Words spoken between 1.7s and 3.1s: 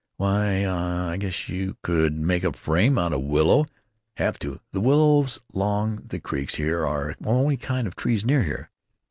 could make a frame